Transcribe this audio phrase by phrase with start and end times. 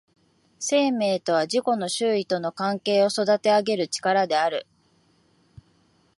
[0.57, 4.65] 生命とは自己の周囲との関係を育てあげる力である。